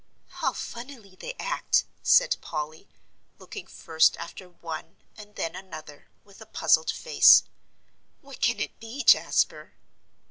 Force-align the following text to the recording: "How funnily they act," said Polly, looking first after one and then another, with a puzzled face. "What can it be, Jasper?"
"How 0.37 0.53
funnily 0.53 1.15
they 1.15 1.35
act," 1.37 1.83
said 2.01 2.37
Polly, 2.41 2.89
looking 3.37 3.67
first 3.67 4.17
after 4.17 4.49
one 4.49 4.97
and 5.15 5.35
then 5.35 5.55
another, 5.55 6.09
with 6.23 6.41
a 6.41 6.47
puzzled 6.47 6.89
face. 6.89 7.43
"What 8.21 8.41
can 8.41 8.59
it 8.59 8.79
be, 8.79 9.03
Jasper?" 9.03 9.73